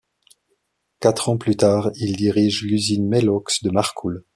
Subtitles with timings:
[0.99, 4.25] Quatre ans plus tard, il dirige l'usine Melox de Marcoule.